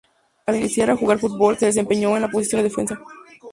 Al 0.47 0.55
iniciar 0.55 0.89
a 0.89 0.97
jugar 0.97 1.19
fútbol 1.19 1.59
se 1.59 1.67
desempeñó 1.67 2.15
en 2.15 2.23
la 2.23 2.29
posición 2.31 2.63
de 2.63 2.69
defensa. 2.69 2.99